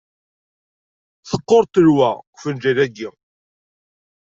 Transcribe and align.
Teqqur 1.29 1.63
ttelwa 1.65 2.09
deg 2.23 2.33
ufenǧal-ayi. 2.35 3.09